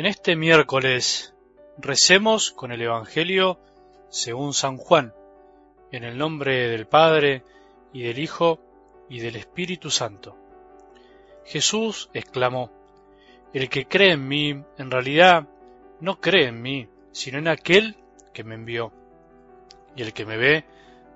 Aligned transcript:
En 0.00 0.06
este 0.06 0.34
miércoles 0.34 1.34
recemos 1.76 2.52
con 2.52 2.72
el 2.72 2.80
Evangelio 2.80 3.60
según 4.08 4.54
San 4.54 4.78
Juan, 4.78 5.12
en 5.92 6.04
el 6.04 6.16
nombre 6.16 6.68
del 6.68 6.86
Padre 6.86 7.44
y 7.92 8.04
del 8.04 8.18
Hijo 8.18 8.58
y 9.10 9.20
del 9.20 9.36
Espíritu 9.36 9.90
Santo. 9.90 10.38
Jesús 11.44 12.08
exclamó, 12.14 12.72
El 13.52 13.68
que 13.68 13.84
cree 13.84 14.12
en 14.12 14.26
mí, 14.26 14.64
en 14.78 14.90
realidad 14.90 15.46
no 16.00 16.18
cree 16.18 16.46
en 16.46 16.62
mí, 16.62 16.88
sino 17.12 17.36
en 17.36 17.48
aquel 17.48 17.94
que 18.32 18.42
me 18.42 18.54
envió. 18.54 18.94
Y 19.96 20.00
el 20.00 20.14
que 20.14 20.24
me 20.24 20.38
ve, 20.38 20.64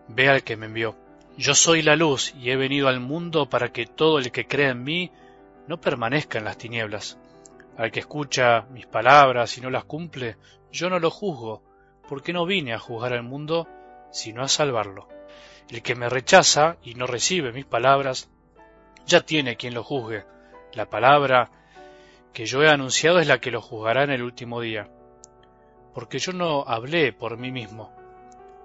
ve 0.09 0.29
al 0.29 0.43
que 0.43 0.59
me 0.59 0.67
envió. 0.67 0.95
Yo 1.39 1.55
soy 1.55 1.81
la 1.81 1.97
luz 1.97 2.35
y 2.39 2.51
he 2.51 2.57
venido 2.57 2.89
al 2.89 3.01
mundo 3.01 3.49
para 3.49 3.73
que 3.73 3.87
todo 3.87 4.19
el 4.19 4.31
que 4.31 4.47
cree 4.47 4.69
en 4.69 4.85
mí 4.85 5.11
no 5.69 5.81
permanezca 5.81 6.37
en 6.37 6.45
las 6.45 6.59
tinieblas. 6.59 7.17
Al 7.77 7.91
que 7.91 8.01
escucha 8.01 8.67
mis 8.71 8.87
palabras 8.87 9.59
y 9.59 9.61
no 9.61 9.71
las 9.71 9.85
cumple, 9.85 10.37
yo 10.71 10.89
no 10.89 10.99
lo 10.99 11.11
juzgo, 11.11 11.63
porque 12.09 12.33
no 12.33 12.47
vine 12.47 12.73
a 12.73 12.79
juzgar 12.79 13.13
al 13.13 13.23
mundo, 13.23 13.69
sino 14.13 14.43
a 14.43 14.49
salvarlo. 14.49 15.09
El 15.69 15.83
que 15.83 15.95
me 15.95 16.09
rechaza 16.09 16.77
y 16.83 16.95
no 16.95 17.07
recibe 17.07 17.53
mis 17.53 17.65
palabras, 17.65 18.31
ya 19.07 19.21
tiene 19.21 19.57
quien 19.57 19.75
lo 19.75 19.83
juzgue. 19.83 20.25
La 20.73 20.89
palabra 20.89 21.51
que 22.33 22.47
yo 22.47 22.63
he 22.63 22.69
anunciado 22.69 23.19
es 23.19 23.27
la 23.27 23.41
que 23.41 23.51
lo 23.51 23.61
juzgará 23.61 24.05
en 24.05 24.11
el 24.11 24.23
último 24.23 24.61
día. 24.61 24.89
Porque 25.95 26.19
yo 26.19 26.33
no 26.33 26.65
hablé 26.67 27.13
por 27.13 27.39
mí 27.39 27.51
mismo. 27.51 27.93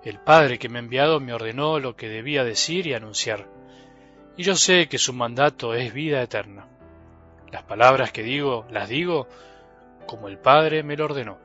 El 0.04 0.20
Padre 0.20 0.58
que 0.58 0.70
me 0.70 0.80
ha 0.80 0.82
enviado 0.82 1.20
me 1.20 1.34
ordenó 1.34 1.80
lo 1.80 1.96
que 1.96 2.10
debía 2.10 2.44
decir 2.44 2.88
y 2.88 2.94
anunciar. 2.94 3.48
Y 4.38 4.44
yo 4.44 4.56
sé 4.56 4.88
que 4.88 4.98
su 4.98 5.14
mandato 5.14 5.74
es 5.74 5.94
vida 5.94 6.22
eterna. 6.22 6.68
Las 7.52 7.64
palabras 7.64 8.12
que 8.12 8.22
digo, 8.22 8.66
las 8.70 8.90
digo 8.90 9.28
como 10.06 10.28
el 10.28 10.38
Padre 10.38 10.84
me 10.84 10.96
lo 10.96 11.06
ordenó. 11.06 11.38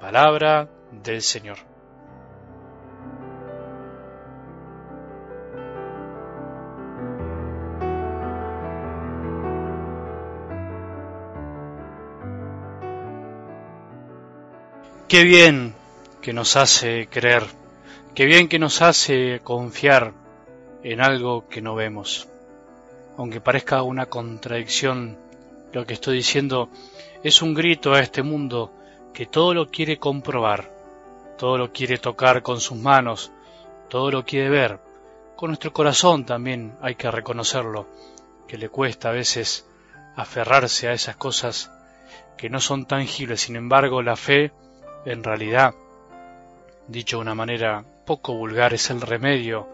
Palabra 0.00 0.68
del 0.90 1.22
Señor. 1.22 1.56
Qué 15.08 15.24
bien 15.24 15.74
que 16.22 16.32
nos 16.32 16.56
hace 16.56 17.08
creer, 17.10 17.44
qué 18.14 18.26
bien 18.26 18.48
que 18.48 18.58
nos 18.58 18.80
hace 18.80 19.40
confiar 19.42 20.12
en 20.84 21.00
algo 21.00 21.48
que 21.48 21.60
no 21.60 21.74
vemos 21.74 22.28
aunque 23.20 23.42
parezca 23.42 23.82
una 23.82 24.06
contradicción 24.06 25.18
lo 25.74 25.84
que 25.84 25.92
estoy 25.92 26.16
diciendo, 26.16 26.70
es 27.22 27.42
un 27.42 27.52
grito 27.52 27.92
a 27.92 28.00
este 28.00 28.22
mundo 28.22 28.72
que 29.12 29.26
todo 29.26 29.52
lo 29.52 29.68
quiere 29.68 29.98
comprobar, 29.98 30.72
todo 31.36 31.58
lo 31.58 31.70
quiere 31.70 31.98
tocar 31.98 32.42
con 32.42 32.62
sus 32.62 32.78
manos, 32.78 33.30
todo 33.90 34.10
lo 34.10 34.24
quiere 34.24 34.48
ver. 34.48 34.80
Con 35.36 35.50
nuestro 35.50 35.70
corazón 35.70 36.24
también 36.24 36.78
hay 36.80 36.94
que 36.94 37.10
reconocerlo, 37.10 37.88
que 38.48 38.56
le 38.56 38.70
cuesta 38.70 39.10
a 39.10 39.12
veces 39.12 39.68
aferrarse 40.16 40.88
a 40.88 40.94
esas 40.94 41.16
cosas 41.16 41.70
que 42.38 42.48
no 42.48 42.58
son 42.58 42.86
tangibles. 42.86 43.42
Sin 43.42 43.54
embargo, 43.54 44.00
la 44.00 44.16
fe, 44.16 44.50
en 45.04 45.22
realidad, 45.22 45.74
dicho 46.88 47.18
de 47.18 47.22
una 47.22 47.34
manera 47.34 47.84
poco 48.06 48.32
vulgar, 48.32 48.72
es 48.72 48.88
el 48.88 49.02
remedio 49.02 49.68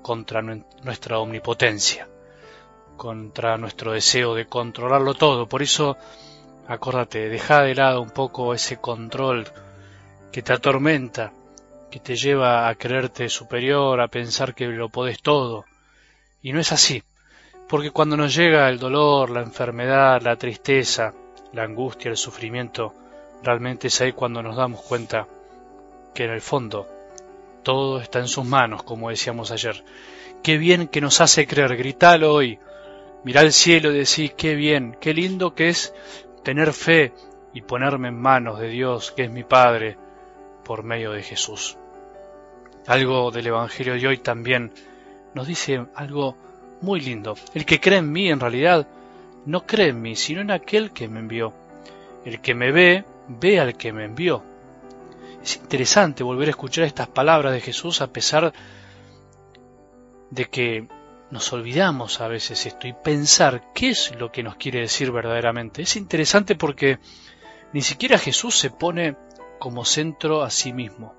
contra 0.00 0.40
nuestra 0.40 1.18
omnipotencia 1.18 2.08
contra 2.96 3.58
nuestro 3.58 3.92
deseo 3.92 4.34
de 4.34 4.46
controlarlo 4.46 5.14
todo. 5.14 5.48
Por 5.48 5.62
eso, 5.62 5.96
acórdate, 6.66 7.28
deja 7.28 7.62
de 7.62 7.74
lado 7.74 8.00
un 8.00 8.10
poco 8.10 8.54
ese 8.54 8.78
control 8.78 9.46
que 10.30 10.42
te 10.42 10.52
atormenta, 10.52 11.32
que 11.90 12.00
te 12.00 12.16
lleva 12.16 12.68
a 12.68 12.74
creerte 12.74 13.28
superior, 13.28 14.00
a 14.00 14.08
pensar 14.08 14.54
que 14.54 14.66
lo 14.66 14.88
podés 14.88 15.20
todo. 15.20 15.64
Y 16.42 16.52
no 16.52 16.60
es 16.60 16.72
así, 16.72 17.02
porque 17.68 17.90
cuando 17.90 18.16
nos 18.16 18.34
llega 18.34 18.68
el 18.68 18.78
dolor, 18.78 19.30
la 19.30 19.42
enfermedad, 19.42 20.22
la 20.22 20.36
tristeza, 20.36 21.12
la 21.52 21.64
angustia, 21.64 22.10
el 22.10 22.16
sufrimiento, 22.16 22.94
realmente 23.42 23.88
es 23.88 24.00
ahí 24.00 24.12
cuando 24.12 24.42
nos 24.42 24.56
damos 24.56 24.80
cuenta 24.82 25.26
que 26.14 26.24
en 26.24 26.30
el 26.30 26.40
fondo 26.40 26.88
todo 27.62 28.00
está 28.00 28.18
en 28.18 28.28
sus 28.28 28.44
manos, 28.44 28.82
como 28.82 29.10
decíamos 29.10 29.50
ayer. 29.50 29.84
Qué 30.42 30.58
bien 30.58 30.88
que 30.88 31.00
nos 31.00 31.20
hace 31.20 31.46
creer, 31.46 31.76
gritalo 31.76 32.32
hoy, 32.34 32.58
Mirá 33.24 33.42
al 33.42 33.52
cielo 33.52 33.92
y 33.92 33.98
decís, 33.98 34.32
qué 34.36 34.54
bien, 34.54 34.96
qué 35.00 35.14
lindo 35.14 35.54
que 35.54 35.68
es 35.68 35.94
tener 36.42 36.72
fe 36.72 37.12
y 37.54 37.62
ponerme 37.62 38.08
en 38.08 38.20
manos 38.20 38.58
de 38.58 38.68
Dios, 38.68 39.12
que 39.12 39.24
es 39.24 39.30
mi 39.30 39.44
Padre, 39.44 39.96
por 40.64 40.82
medio 40.82 41.12
de 41.12 41.22
Jesús. 41.22 41.76
Algo 42.86 43.30
del 43.30 43.46
Evangelio 43.46 43.94
de 43.94 44.06
hoy 44.06 44.18
también 44.18 44.72
nos 45.34 45.46
dice 45.46 45.86
algo 45.94 46.36
muy 46.80 47.00
lindo. 47.00 47.36
El 47.54 47.64
que 47.64 47.80
cree 47.80 47.98
en 47.98 48.10
mí, 48.10 48.28
en 48.28 48.40
realidad, 48.40 48.88
no 49.46 49.66
cree 49.66 49.88
en 49.88 50.02
mí, 50.02 50.16
sino 50.16 50.40
en 50.40 50.50
aquel 50.50 50.90
que 50.90 51.08
me 51.08 51.20
envió. 51.20 51.52
El 52.24 52.40
que 52.40 52.54
me 52.54 52.72
ve, 52.72 53.04
ve 53.28 53.60
al 53.60 53.76
que 53.76 53.92
me 53.92 54.04
envió. 54.04 54.42
Es 55.42 55.56
interesante 55.56 56.22
volver 56.22 56.48
a 56.48 56.50
escuchar 56.50 56.84
estas 56.84 57.08
palabras 57.08 57.52
de 57.52 57.60
Jesús 57.60 58.00
a 58.00 58.12
pesar 58.12 58.52
de 60.30 60.44
que 60.46 60.88
nos 61.32 61.50
olvidamos 61.54 62.20
a 62.20 62.28
veces 62.28 62.66
esto 62.66 62.86
y 62.86 62.92
pensar 62.92 63.72
qué 63.72 63.88
es 63.88 64.14
lo 64.18 64.30
que 64.30 64.42
nos 64.42 64.56
quiere 64.56 64.80
decir 64.80 65.10
verdaderamente. 65.10 65.80
Es 65.80 65.96
interesante 65.96 66.56
porque 66.56 66.98
ni 67.72 67.80
siquiera 67.80 68.18
Jesús 68.18 68.58
se 68.58 68.68
pone 68.68 69.16
como 69.58 69.86
centro 69.86 70.42
a 70.42 70.50
sí 70.50 70.74
mismo. 70.74 71.14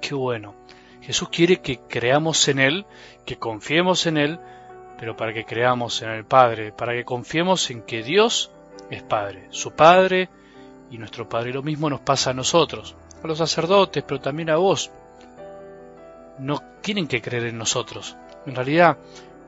Qué 0.00 0.14
bueno. 0.14 0.54
Jesús 1.00 1.30
quiere 1.30 1.60
que 1.60 1.80
creamos 1.80 2.46
en 2.46 2.60
Él, 2.60 2.86
que 3.26 3.38
confiemos 3.38 4.06
en 4.06 4.18
Él, 4.18 4.38
pero 4.96 5.16
para 5.16 5.34
que 5.34 5.44
creamos 5.44 6.00
en 6.02 6.10
el 6.10 6.24
Padre, 6.24 6.70
para 6.70 6.92
que 6.92 7.04
confiemos 7.04 7.70
en 7.70 7.82
que 7.82 8.04
Dios 8.04 8.52
es 8.88 9.02
Padre, 9.02 9.48
su 9.50 9.72
Padre 9.72 10.28
y 10.92 10.98
nuestro 10.98 11.28
Padre. 11.28 11.52
lo 11.52 11.64
mismo 11.64 11.90
nos 11.90 12.00
pasa 12.00 12.30
a 12.30 12.34
nosotros, 12.34 12.94
a 13.20 13.26
los 13.26 13.38
sacerdotes, 13.38 14.04
pero 14.06 14.20
también 14.20 14.50
a 14.50 14.58
vos. 14.58 14.92
No 16.38 16.62
tienen 16.82 17.08
que 17.08 17.20
creer 17.20 17.46
en 17.46 17.58
nosotros, 17.58 18.16
en 18.48 18.56
realidad, 18.56 18.98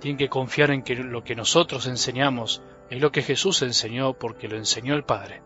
tienen 0.00 0.18
que 0.18 0.28
confiar 0.28 0.70
en 0.70 0.82
que 0.82 0.94
lo 0.96 1.22
que 1.22 1.34
nosotros 1.34 1.86
enseñamos 1.86 2.62
es 2.88 3.00
lo 3.00 3.12
que 3.12 3.22
Jesús 3.22 3.62
enseñó 3.62 4.14
porque 4.14 4.48
lo 4.48 4.56
enseñó 4.56 4.94
el 4.94 5.04
Padre. 5.04 5.42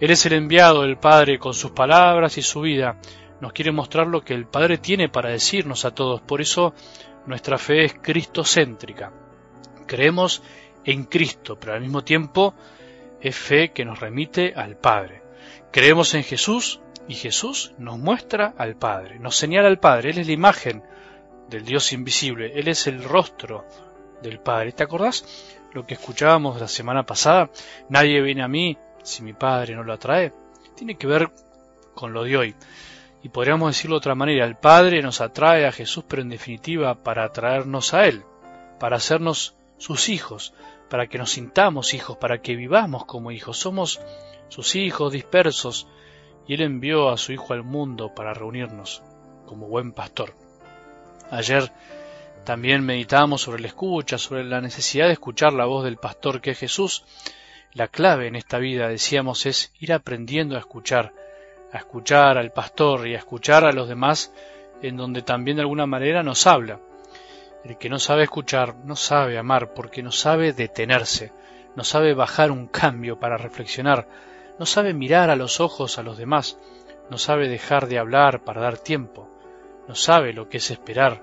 Él 0.00 0.10
es 0.10 0.26
el 0.26 0.32
enviado 0.34 0.82
del 0.82 0.98
Padre 0.98 1.38
con 1.38 1.54
sus 1.54 1.70
palabras 1.70 2.36
y 2.36 2.42
su 2.42 2.62
vida. 2.62 2.98
Nos 3.40 3.52
quiere 3.52 3.72
mostrar 3.72 4.06
lo 4.06 4.22
que 4.22 4.34
el 4.34 4.46
Padre 4.46 4.78
tiene 4.78 5.08
para 5.08 5.30
decirnos 5.30 5.84
a 5.84 5.94
todos. 5.94 6.20
Por 6.20 6.40
eso 6.40 6.74
nuestra 7.26 7.58
fe 7.58 7.84
es 7.84 7.94
cristocéntrica. 7.94 9.12
Creemos 9.86 10.42
en 10.84 11.04
Cristo, 11.04 11.58
pero 11.58 11.74
al 11.74 11.80
mismo 11.80 12.02
tiempo 12.02 12.54
es 13.20 13.36
fe 13.36 13.72
que 13.72 13.84
nos 13.84 14.00
remite 14.00 14.52
al 14.54 14.76
Padre. 14.76 15.22
Creemos 15.70 16.14
en 16.14 16.24
Jesús 16.24 16.80
y 17.08 17.14
Jesús 17.14 17.74
nos 17.78 17.98
muestra 17.98 18.54
al 18.58 18.76
Padre, 18.76 19.18
nos 19.18 19.36
señala 19.36 19.68
al 19.68 19.78
Padre. 19.78 20.10
Él 20.10 20.18
es 20.18 20.26
la 20.26 20.32
imagen 20.32 20.82
del 21.48 21.64
Dios 21.64 21.92
invisible, 21.92 22.52
Él 22.54 22.68
es 22.68 22.86
el 22.86 23.02
rostro 23.04 23.64
del 24.22 24.40
Padre. 24.40 24.72
¿Te 24.72 24.82
acordás 24.82 25.24
lo 25.72 25.86
que 25.86 25.94
escuchábamos 25.94 26.60
la 26.60 26.68
semana 26.68 27.04
pasada? 27.04 27.50
Nadie 27.88 28.20
viene 28.22 28.42
a 28.42 28.48
mí 28.48 28.76
si 29.02 29.22
mi 29.22 29.32
Padre 29.32 29.74
no 29.74 29.84
lo 29.84 29.92
atrae. 29.92 30.32
Tiene 30.74 30.96
que 30.96 31.06
ver 31.06 31.30
con 31.94 32.12
lo 32.12 32.24
de 32.24 32.36
hoy. 32.36 32.54
Y 33.22 33.28
podríamos 33.28 33.74
decirlo 33.74 33.96
de 33.96 33.98
otra 33.98 34.14
manera, 34.14 34.44
el 34.44 34.56
Padre 34.56 35.00
nos 35.00 35.20
atrae 35.20 35.66
a 35.66 35.72
Jesús, 35.72 36.04
pero 36.06 36.22
en 36.22 36.28
definitiva 36.28 37.02
para 37.02 37.24
atraernos 37.24 37.94
a 37.94 38.06
Él, 38.06 38.22
para 38.78 38.96
hacernos 38.96 39.56
sus 39.78 40.08
hijos, 40.08 40.52
para 40.90 41.06
que 41.06 41.18
nos 41.18 41.30
sintamos 41.30 41.94
hijos, 41.94 42.18
para 42.18 42.42
que 42.42 42.54
vivamos 42.54 43.06
como 43.06 43.30
hijos. 43.30 43.56
Somos 43.58 44.00
sus 44.48 44.76
hijos 44.76 45.12
dispersos, 45.12 45.88
y 46.46 46.54
Él 46.54 46.60
envió 46.60 47.08
a 47.08 47.16
su 47.16 47.32
Hijo 47.32 47.54
al 47.54 47.62
mundo 47.62 48.14
para 48.14 48.34
reunirnos 48.34 49.02
como 49.46 49.68
buen 49.68 49.92
pastor. 49.92 50.34
Ayer 51.30 51.70
también 52.44 52.84
meditamos 52.84 53.40
sobre 53.40 53.62
la 53.62 53.68
escucha, 53.68 54.18
sobre 54.18 54.44
la 54.44 54.60
necesidad 54.60 55.06
de 55.06 55.14
escuchar 55.14 55.54
la 55.54 55.64
voz 55.64 55.84
del 55.84 55.96
pastor 55.96 56.40
que 56.40 56.50
es 56.50 56.58
Jesús. 56.58 57.04
La 57.72 57.88
clave 57.88 58.26
en 58.26 58.36
esta 58.36 58.58
vida, 58.58 58.88
decíamos, 58.88 59.46
es 59.46 59.72
ir 59.80 59.92
aprendiendo 59.92 60.56
a 60.56 60.60
escuchar, 60.60 61.12
a 61.72 61.78
escuchar 61.78 62.36
al 62.36 62.52
pastor 62.52 63.08
y 63.08 63.14
a 63.14 63.18
escuchar 63.18 63.64
a 63.64 63.72
los 63.72 63.88
demás 63.88 64.32
en 64.82 64.96
donde 64.96 65.22
también 65.22 65.56
de 65.56 65.62
alguna 65.62 65.86
manera 65.86 66.22
nos 66.22 66.46
habla. 66.46 66.80
El 67.64 67.78
que 67.78 67.88
no 67.88 67.98
sabe 67.98 68.24
escuchar 68.24 68.76
no 68.84 68.94
sabe 68.94 69.38
amar 69.38 69.72
porque 69.72 70.02
no 70.02 70.12
sabe 70.12 70.52
detenerse, 70.52 71.32
no 71.74 71.82
sabe 71.82 72.12
bajar 72.12 72.50
un 72.50 72.66
cambio 72.66 73.18
para 73.18 73.38
reflexionar, 73.38 74.06
no 74.58 74.66
sabe 74.66 74.92
mirar 74.92 75.30
a 75.30 75.36
los 75.36 75.60
ojos 75.60 75.98
a 75.98 76.02
los 76.02 76.18
demás, 76.18 76.58
no 77.10 77.16
sabe 77.16 77.48
dejar 77.48 77.88
de 77.88 77.98
hablar 77.98 78.44
para 78.44 78.60
dar 78.60 78.76
tiempo 78.76 79.33
no 79.88 79.94
sabe 79.94 80.32
lo 80.32 80.48
que 80.48 80.58
es 80.58 80.70
esperar, 80.70 81.22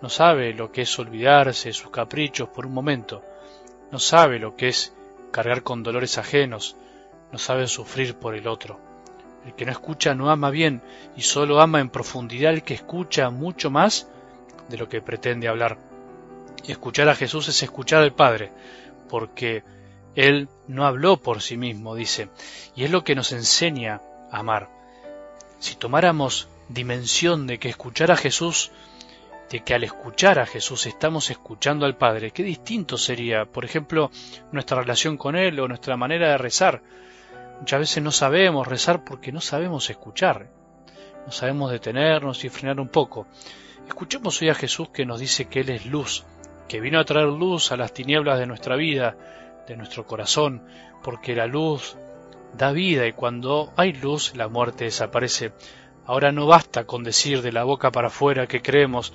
no 0.00 0.08
sabe 0.08 0.52
lo 0.52 0.72
que 0.72 0.82
es 0.82 0.98
olvidarse 0.98 1.68
de 1.68 1.72
sus 1.72 1.90
caprichos 1.90 2.48
por 2.48 2.66
un 2.66 2.74
momento, 2.74 3.22
no 3.90 3.98
sabe 3.98 4.38
lo 4.38 4.56
que 4.56 4.68
es 4.68 4.92
cargar 5.30 5.62
con 5.62 5.82
dolores 5.82 6.18
ajenos, 6.18 6.76
no 7.30 7.38
sabe 7.38 7.66
sufrir 7.66 8.16
por 8.16 8.34
el 8.34 8.46
otro. 8.46 8.78
El 9.46 9.54
que 9.54 9.64
no 9.64 9.72
escucha 9.72 10.14
no 10.14 10.30
ama 10.30 10.50
bien 10.50 10.82
y 11.16 11.22
solo 11.22 11.60
ama 11.60 11.80
en 11.80 11.90
profundidad 11.90 12.52
el 12.52 12.62
que 12.62 12.74
escucha 12.74 13.30
mucho 13.30 13.70
más 13.70 14.08
de 14.68 14.76
lo 14.76 14.88
que 14.88 15.00
pretende 15.00 15.48
hablar. 15.48 15.78
Escuchar 16.66 17.08
a 17.08 17.14
Jesús 17.14 17.48
es 17.48 17.62
escuchar 17.62 18.02
al 18.02 18.14
Padre, 18.14 18.52
porque 19.08 19.64
Él 20.14 20.48
no 20.68 20.86
habló 20.86 21.16
por 21.16 21.42
sí 21.42 21.56
mismo, 21.56 21.94
dice, 21.94 22.28
y 22.76 22.84
es 22.84 22.90
lo 22.90 23.02
que 23.02 23.14
nos 23.14 23.32
enseña 23.32 24.00
a 24.30 24.38
amar. 24.38 24.68
Si 25.58 25.74
tomáramos 25.74 26.48
dimensión 26.72 27.46
de 27.46 27.58
que 27.58 27.68
escuchar 27.68 28.10
a 28.10 28.16
Jesús, 28.16 28.72
de 29.50 29.60
que 29.60 29.74
al 29.74 29.84
escuchar 29.84 30.38
a 30.38 30.46
Jesús 30.46 30.86
estamos 30.86 31.30
escuchando 31.30 31.84
al 31.84 31.96
Padre, 31.96 32.30
qué 32.30 32.42
distinto 32.42 32.96
sería, 32.96 33.44
por 33.44 33.64
ejemplo, 33.64 34.10
nuestra 34.50 34.80
relación 34.80 35.16
con 35.16 35.36
Él 35.36 35.60
o 35.60 35.68
nuestra 35.68 35.96
manera 35.96 36.30
de 36.30 36.38
rezar. 36.38 36.82
Muchas 37.60 37.80
veces 37.80 38.02
no 38.02 38.10
sabemos 38.10 38.66
rezar 38.66 39.04
porque 39.04 39.30
no 39.30 39.40
sabemos 39.40 39.90
escuchar, 39.90 40.48
no 41.26 41.32
sabemos 41.32 41.70
detenernos 41.70 42.44
y 42.44 42.48
frenar 42.48 42.80
un 42.80 42.88
poco. 42.88 43.26
Escuchemos 43.86 44.40
hoy 44.40 44.48
a 44.48 44.54
Jesús 44.54 44.88
que 44.88 45.04
nos 45.04 45.20
dice 45.20 45.46
que 45.46 45.60
Él 45.60 45.70
es 45.70 45.86
luz, 45.86 46.24
que 46.68 46.80
vino 46.80 46.98
a 46.98 47.04
traer 47.04 47.26
luz 47.28 47.72
a 47.72 47.76
las 47.76 47.92
tinieblas 47.92 48.38
de 48.38 48.46
nuestra 48.46 48.76
vida, 48.76 49.16
de 49.68 49.76
nuestro 49.76 50.06
corazón, 50.06 50.66
porque 51.02 51.36
la 51.36 51.46
luz 51.46 51.96
da 52.56 52.72
vida 52.72 53.06
y 53.06 53.12
cuando 53.12 53.72
hay 53.76 53.92
luz 53.92 54.34
la 54.36 54.48
muerte 54.48 54.84
desaparece. 54.84 55.52
Ahora 56.06 56.32
no 56.32 56.46
basta 56.46 56.84
con 56.84 57.04
decir 57.04 57.42
de 57.42 57.52
la 57.52 57.64
boca 57.64 57.92
para 57.92 58.08
afuera 58.08 58.46
que 58.46 58.62
creemos, 58.62 59.12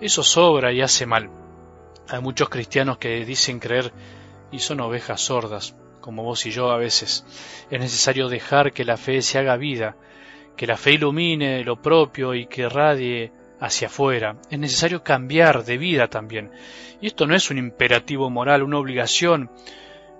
eso 0.00 0.22
sobra 0.22 0.72
y 0.72 0.80
hace 0.80 1.06
mal. 1.06 1.30
Hay 2.08 2.20
muchos 2.20 2.48
cristianos 2.48 2.98
que 2.98 3.24
dicen 3.24 3.60
creer 3.60 3.92
y 4.50 4.58
son 4.58 4.80
ovejas 4.80 5.20
sordas 5.20 5.76
como 6.00 6.22
vos 6.22 6.44
y 6.44 6.50
yo 6.50 6.70
a 6.70 6.76
veces. 6.76 7.24
Es 7.70 7.80
necesario 7.80 8.28
dejar 8.28 8.72
que 8.72 8.84
la 8.84 8.98
fe 8.98 9.22
se 9.22 9.38
haga 9.38 9.56
vida, 9.56 9.96
que 10.54 10.66
la 10.66 10.76
fe 10.76 10.92
ilumine 10.92 11.64
lo 11.64 11.80
propio 11.80 12.34
y 12.34 12.46
que 12.46 12.68
radie 12.68 13.32
hacia 13.58 13.88
afuera. 13.88 14.36
Es 14.50 14.58
necesario 14.58 15.02
cambiar 15.02 15.64
de 15.64 15.78
vida 15.78 16.08
también. 16.08 16.50
Y 17.00 17.06
esto 17.06 17.26
no 17.26 17.34
es 17.34 17.50
un 17.50 17.56
imperativo 17.56 18.28
moral, 18.28 18.62
una 18.62 18.78
obligación, 18.78 19.50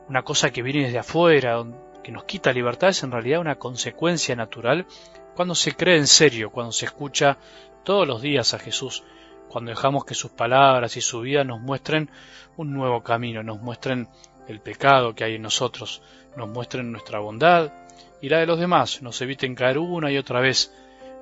una 0.08 0.22
cosa 0.22 0.50
que 0.50 0.62
viene 0.62 0.84
desde 0.84 1.00
afuera, 1.00 1.62
que 2.02 2.12
nos 2.12 2.24
quita 2.24 2.52
libertad, 2.52 2.88
es 2.88 3.02
en 3.02 3.12
realidad 3.12 3.40
una 3.40 3.56
consecuencia 3.56 4.34
natural 4.36 4.86
cuando 5.34 5.54
se 5.54 5.72
cree 5.72 5.96
en 5.96 6.06
serio, 6.06 6.50
cuando 6.50 6.72
se 6.72 6.86
escucha 6.86 7.38
todos 7.84 8.06
los 8.06 8.22
días 8.22 8.54
a 8.54 8.58
Jesús, 8.58 9.02
cuando 9.48 9.70
dejamos 9.70 10.04
que 10.04 10.14
sus 10.14 10.30
palabras 10.30 10.96
y 10.96 11.00
su 11.00 11.20
vida 11.20 11.44
nos 11.44 11.60
muestren 11.60 12.10
un 12.56 12.72
nuevo 12.72 13.02
camino, 13.02 13.42
nos 13.42 13.60
muestren 13.60 14.08
el 14.48 14.60
pecado 14.60 15.14
que 15.14 15.24
hay 15.24 15.34
en 15.36 15.42
nosotros, 15.42 16.02
nos 16.36 16.48
muestren 16.48 16.90
nuestra 16.92 17.18
bondad 17.18 17.72
y 18.20 18.28
la 18.28 18.38
de 18.38 18.46
los 18.46 18.58
demás, 18.58 19.02
nos 19.02 19.20
eviten 19.22 19.54
caer 19.54 19.78
una 19.78 20.10
y 20.10 20.18
otra 20.18 20.40
vez, 20.40 20.72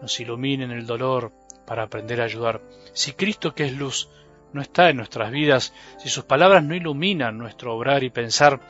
nos 0.01 0.19
iluminen 0.21 0.71
el 0.71 0.87
dolor 0.87 1.33
para 1.67 1.85
aprender 1.85 2.21
a 2.21 2.25
ayudar. 2.25 2.61
Si 2.93 3.13
Cristo 3.13 3.55
que 3.55 3.67
es 3.67 3.73
luz 3.73 4.09
no 4.53 4.61
está 4.61 4.91
en 4.91 4.97
nuestras 4.97 5.31
vidas, 5.31 5.73
si 5.99 6.09
sus 6.09 6.25
palabras 6.25 6.63
no 6.63 6.75
iluminan 6.75 7.39
nuestro 7.39 7.75
obrar 7.75 8.05
y 8.05 8.11
pensar, 8.11 8.61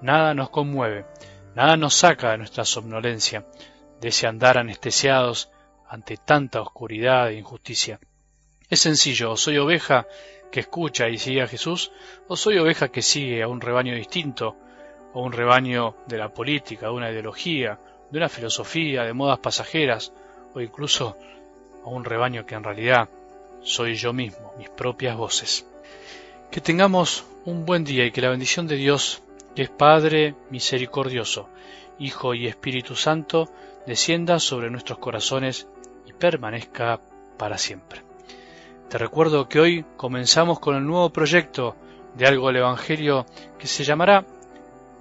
nada 0.00 0.34
nos 0.34 0.50
conmueve, 0.50 1.06
nada 1.54 1.76
nos 1.76 1.94
saca 1.94 2.30
de 2.30 2.38
nuestra 2.38 2.64
somnolencia, 2.64 3.44
de 4.02 4.08
ese 4.08 4.26
andar 4.26 4.58
anestesiados 4.58 5.48
ante 5.88 6.16
tanta 6.16 6.60
oscuridad 6.60 7.30
e 7.30 7.38
injusticia. 7.38 8.00
Es 8.68 8.80
sencillo, 8.80 9.36
soy 9.36 9.58
oveja 9.58 10.08
que 10.50 10.58
escucha 10.60 11.08
y 11.08 11.18
sigue 11.18 11.40
a 11.40 11.46
Jesús, 11.46 11.92
o 12.26 12.36
soy 12.36 12.58
oveja 12.58 12.88
que 12.88 13.00
sigue 13.00 13.44
a 13.44 13.48
un 13.48 13.60
rebaño 13.60 13.94
distinto, 13.94 14.56
o 15.14 15.22
un 15.22 15.32
rebaño 15.32 15.94
de 16.08 16.18
la 16.18 16.34
política, 16.34 16.86
de 16.86 16.92
una 16.92 17.12
ideología, 17.12 17.78
de 18.10 18.18
una 18.18 18.28
filosofía, 18.28 19.04
de 19.04 19.12
modas 19.12 19.38
pasajeras, 19.38 20.12
o 20.52 20.60
incluso 20.60 21.16
a 21.84 21.88
un 21.88 22.04
rebaño 22.04 22.44
que 22.44 22.56
en 22.56 22.64
realidad 22.64 23.08
soy 23.62 23.94
yo 23.94 24.12
mismo, 24.12 24.52
mis 24.58 24.68
propias 24.68 25.16
voces. 25.16 25.64
Que 26.50 26.60
tengamos 26.60 27.24
un 27.44 27.64
buen 27.64 27.84
día 27.84 28.04
y 28.04 28.10
que 28.10 28.20
la 28.20 28.30
bendición 28.30 28.66
de 28.66 28.74
Dios, 28.74 29.22
que 29.54 29.62
es 29.62 29.70
Padre 29.70 30.34
misericordioso, 30.50 31.48
Hijo 32.00 32.34
y 32.34 32.48
Espíritu 32.48 32.96
Santo, 32.96 33.48
descienda 33.86 34.38
sobre 34.38 34.70
nuestros 34.70 34.98
corazones 34.98 35.66
y 36.06 36.12
permanezca 36.12 37.00
para 37.38 37.58
siempre. 37.58 38.02
Te 38.88 38.98
recuerdo 38.98 39.48
que 39.48 39.60
hoy 39.60 39.84
comenzamos 39.96 40.60
con 40.60 40.76
el 40.76 40.84
nuevo 40.84 41.10
proyecto 41.10 41.76
de 42.14 42.26
algo 42.26 42.48
del 42.48 42.56
Evangelio 42.56 43.26
que 43.58 43.66
se 43.66 43.84
llamará 43.84 44.24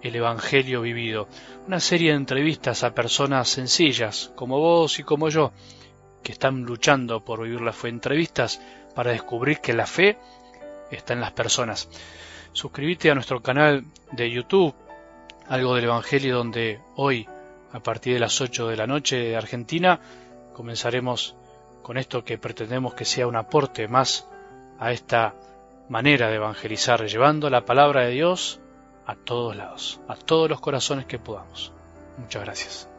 El 0.01 0.15
Evangelio 0.15 0.81
Vivido, 0.81 1.27
una 1.67 1.79
serie 1.79 2.11
de 2.11 2.17
entrevistas 2.17 2.83
a 2.83 2.95
personas 2.95 3.49
sencillas 3.49 4.31
como 4.35 4.59
vos 4.59 4.97
y 4.99 5.03
como 5.03 5.29
yo, 5.29 5.51
que 6.23 6.31
están 6.31 6.63
luchando 6.63 7.23
por 7.23 7.43
vivir 7.43 7.61
la 7.61 7.73
fe, 7.73 7.89
entrevistas 7.89 8.61
para 8.95 9.11
descubrir 9.11 9.59
que 9.59 9.73
la 9.73 9.85
fe 9.85 10.17
está 10.89 11.13
en 11.13 11.21
las 11.21 11.31
personas. 11.31 11.89
Suscríbete 12.53 13.11
a 13.11 13.15
nuestro 13.15 13.41
canal 13.41 13.85
de 14.11 14.29
YouTube, 14.29 14.73
algo 15.47 15.75
del 15.75 15.85
Evangelio, 15.85 16.37
donde 16.37 16.79
hoy, 16.95 17.27
a 17.73 17.79
partir 17.79 18.13
de 18.13 18.19
las 18.19 18.41
8 18.41 18.67
de 18.67 18.77
la 18.77 18.87
noche 18.87 19.17
de 19.17 19.37
Argentina, 19.37 19.99
comenzaremos 20.53 21.35
con 21.81 21.97
esto 21.97 22.23
que 22.23 22.37
pretendemos 22.37 22.93
que 22.93 23.05
sea 23.05 23.27
un 23.27 23.35
aporte 23.35 23.87
más 23.87 24.27
a 24.79 24.91
esta 24.91 25.33
manera 25.89 26.29
de 26.29 26.35
evangelizar, 26.35 27.05
llevando 27.05 27.49
la 27.49 27.65
palabra 27.65 28.01
de 28.01 28.11
Dios 28.11 28.59
a 29.05 29.15
todos 29.15 29.55
lados, 29.55 29.99
a 30.07 30.15
todos 30.15 30.49
los 30.49 30.61
corazones 30.61 31.05
que 31.05 31.19
podamos. 31.19 31.73
Muchas 32.17 32.43
gracias. 32.43 32.90